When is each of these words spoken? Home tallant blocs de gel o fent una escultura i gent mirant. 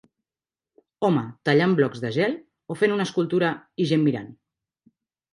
Home 1.07 1.21
tallant 1.49 1.75
blocs 1.79 2.01
de 2.05 2.09
gel 2.15 2.33
o 2.75 2.77
fent 2.83 2.95
una 2.95 3.05
escultura 3.09 3.51
i 3.85 3.87
gent 3.91 4.07
mirant. 4.07 4.33